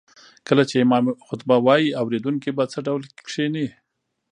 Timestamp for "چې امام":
0.69-1.05